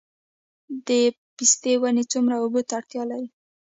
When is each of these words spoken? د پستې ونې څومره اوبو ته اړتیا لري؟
د 0.87 0.89
پستې 1.35 1.73
ونې 1.81 2.03
څومره 2.11 2.35
اوبو 2.41 2.61
ته 2.67 2.73
اړتیا 2.79 3.03
لري؟ 3.11 3.27